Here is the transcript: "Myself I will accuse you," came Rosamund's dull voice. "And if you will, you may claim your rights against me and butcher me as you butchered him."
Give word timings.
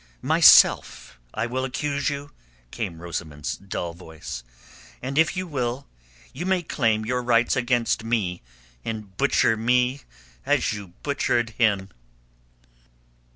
"Myself 0.23 1.19
I 1.31 1.45
will 1.45 1.63
accuse 1.63 2.09
you," 2.09 2.31
came 2.71 3.03
Rosamund's 3.03 3.55
dull 3.55 3.93
voice. 3.93 4.43
"And 4.99 5.15
if 5.15 5.37
you 5.37 5.45
will, 5.45 5.85
you 6.33 6.43
may 6.43 6.63
claim 6.63 7.05
your 7.05 7.21
rights 7.21 7.55
against 7.55 8.03
me 8.03 8.41
and 8.83 9.15
butcher 9.15 9.55
me 9.55 10.01
as 10.43 10.73
you 10.73 10.93
butchered 11.03 11.51
him." 11.51 11.89